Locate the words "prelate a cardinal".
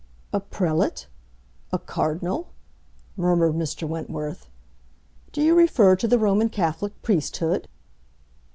0.39-2.47